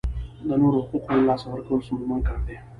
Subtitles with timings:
[0.47, 2.55] د نورو حقوقو لاسه ورکول ستونزمن کار دی.